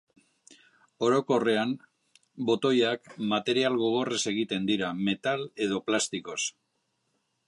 [1.07, 1.73] Orokorrean
[2.47, 6.39] botoiak material gogorrez egiten dira, metal edo plastikoz.